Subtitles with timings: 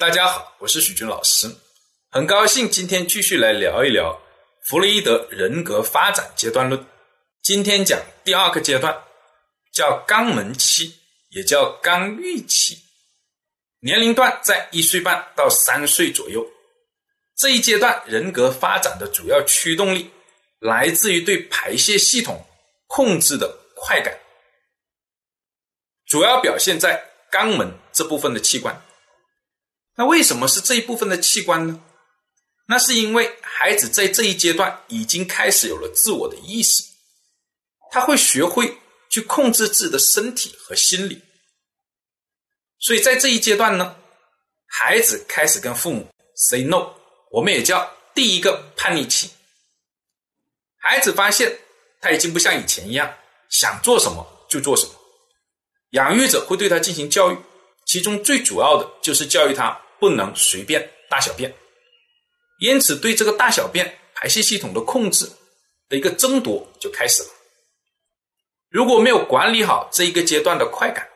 [0.00, 1.46] 大家好，我是许军老师，
[2.10, 4.18] 很高兴今天继续来聊一聊
[4.64, 6.86] 弗洛伊德人格发展阶段论。
[7.42, 8.98] 今天讲第二个阶段，
[9.74, 10.94] 叫肛门期，
[11.28, 12.78] 也叫肛欲期，
[13.80, 16.50] 年龄段在一岁半到三岁左右。
[17.36, 20.10] 这一阶段人格发展的主要驱动力
[20.60, 22.42] 来自于对排泄系统
[22.86, 24.18] 控制的快感，
[26.06, 28.82] 主要表现在肛门这部分的器官。
[30.00, 31.78] 那为什么是这一部分的器官呢？
[32.66, 36.82] 那是因为孩子在这一阶段已经开始有了自我的意识，
[37.90, 38.78] 他会学会
[39.10, 41.20] 去控制自己的身体和心理。
[42.78, 43.94] 所以在这一阶段呢，
[44.66, 46.94] 孩子开始跟父母 say no，
[47.30, 49.28] 我们也叫第一个叛逆期。
[50.78, 51.58] 孩子发现
[52.00, 53.14] 他已经不像以前一样
[53.50, 54.94] 想做什么就做什么，
[55.90, 57.36] 养育者会对他进行教育。
[57.84, 61.54] 其中最主要的就是教育他不能随便大小便，
[62.58, 65.30] 因此对这个大小便排泄系统的控制
[65.88, 67.28] 的一个争夺就开始了。
[68.70, 71.06] 如果没有管理好这一个阶段的快感，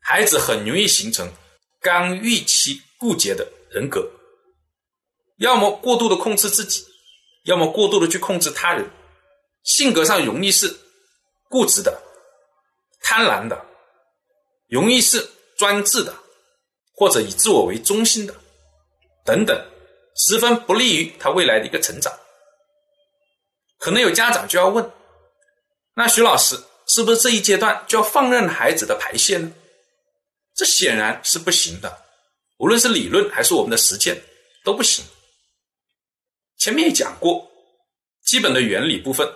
[0.00, 1.32] 孩子很容易形成
[1.80, 4.08] 刚预期固结的人格，
[5.38, 6.84] 要么过度的控制自己，
[7.44, 8.88] 要么过度的去控制他人，
[9.62, 10.78] 性格上容易是
[11.48, 12.02] 固执的、
[13.00, 13.64] 贪婪的，
[14.68, 15.30] 容易是。
[15.56, 16.12] 专制的，
[16.94, 18.34] 或者以自我为中心的，
[19.24, 19.70] 等等，
[20.16, 22.12] 十分不利于他未来的一个成长。
[23.78, 24.90] 可能有家长就要问：
[25.94, 26.56] 那徐老师
[26.86, 29.52] 是不是这一阶段就要放任孩子的排泄呢？
[30.54, 32.04] 这显然是不行的，
[32.58, 34.22] 无论是理论还是我们的实践
[34.64, 35.04] 都不行。
[36.58, 37.50] 前面也讲过，
[38.24, 39.28] 基本的原理部分，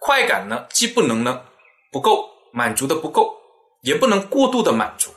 [0.00, 1.44] 快感呢既不能呢
[1.92, 3.32] 不够满足的不够，
[3.82, 5.09] 也不能过度的满足。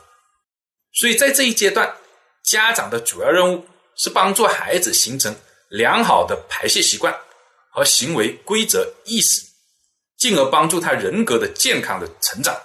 [0.94, 1.92] 所以在这一阶段，
[2.44, 5.34] 家长的主要任务是帮助孩子形成
[5.68, 7.14] 良好的排泄习惯
[7.70, 9.42] 和行为规则意识，
[10.16, 12.56] 进而帮助他人格的健康的成长。